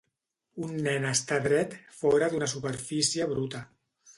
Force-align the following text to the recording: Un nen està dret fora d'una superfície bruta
Un 0.67 0.71
nen 0.87 1.05
està 1.09 1.37
dret 1.47 1.75
fora 1.99 2.33
d'una 2.33 2.51
superfície 2.55 3.29
bruta 3.35 3.63